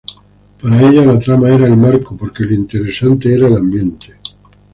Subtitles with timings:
[0.59, 4.17] Para ella la trama era el marco porque lo interesante era el ambiente.